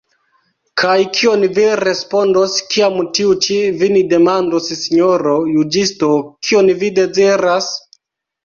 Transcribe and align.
Kaj 0.83 0.93
kion 1.17 1.43
vi 1.57 1.65
respondos, 1.81 2.55
kiam 2.71 2.97
tiu 3.19 3.35
ĉi 3.47 3.59
vin 3.83 3.99
demandos 4.15 4.73
sinjoro 4.85 5.37
juĝisto, 5.59 6.11
kion 6.49 6.73
vi 6.81 6.91
deziras? 7.03 7.71